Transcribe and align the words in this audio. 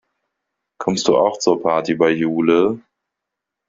Kommst 0.79 1.07
du 1.07 1.15
auch 1.15 1.37
zur 1.37 1.61
Party 1.61 1.93
bei 1.93 2.09
Jule? 2.09 2.81